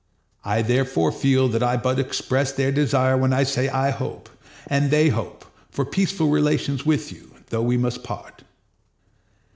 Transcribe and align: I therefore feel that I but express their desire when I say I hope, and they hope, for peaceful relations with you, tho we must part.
I 0.43 0.63
therefore 0.63 1.11
feel 1.11 1.47
that 1.49 1.61
I 1.61 1.77
but 1.77 1.99
express 1.99 2.51
their 2.51 2.71
desire 2.71 3.15
when 3.15 3.33
I 3.33 3.43
say 3.43 3.69
I 3.69 3.91
hope, 3.91 4.29
and 4.65 4.89
they 4.89 5.09
hope, 5.09 5.45
for 5.69 5.85
peaceful 5.85 6.29
relations 6.29 6.83
with 6.83 7.11
you, 7.11 7.35
tho 7.51 7.61
we 7.61 7.77
must 7.77 8.01
part. 8.03 8.41